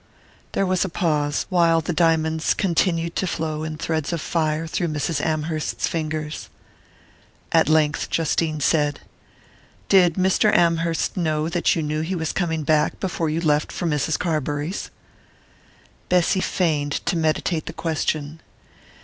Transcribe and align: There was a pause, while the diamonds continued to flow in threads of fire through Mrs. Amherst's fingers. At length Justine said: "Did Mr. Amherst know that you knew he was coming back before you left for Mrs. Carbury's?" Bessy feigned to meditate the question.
There 0.53 0.65
was 0.65 0.83
a 0.83 0.89
pause, 0.89 1.45
while 1.49 1.79
the 1.79 1.93
diamonds 1.93 2.55
continued 2.55 3.15
to 3.17 3.27
flow 3.27 3.63
in 3.63 3.77
threads 3.77 4.11
of 4.11 4.19
fire 4.19 4.65
through 4.65 4.87
Mrs. 4.87 5.23
Amherst's 5.23 5.87
fingers. 5.87 6.49
At 7.51 7.69
length 7.69 8.09
Justine 8.09 8.61
said: 8.61 9.01
"Did 9.89 10.15
Mr. 10.15 10.51
Amherst 10.57 11.17
know 11.17 11.49
that 11.49 11.75
you 11.75 11.83
knew 11.83 12.01
he 12.01 12.15
was 12.15 12.33
coming 12.33 12.63
back 12.63 12.99
before 12.99 13.29
you 13.29 13.41
left 13.41 13.71
for 13.71 13.85
Mrs. 13.85 14.17
Carbury's?" 14.17 14.89
Bessy 16.09 16.39
feigned 16.41 16.93
to 17.05 17.15
meditate 17.15 17.67
the 17.67 17.71
question. 17.73 18.41